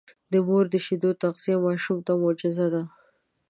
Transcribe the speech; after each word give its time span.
د 0.31 0.33
مور 0.47 0.65
د 0.73 0.75
شیدو 0.85 1.09
تغذیه 1.21 1.57
ماشوم 1.65 1.97
ته 2.05 2.11
معجزه 2.21 2.67
ده. 2.73 2.83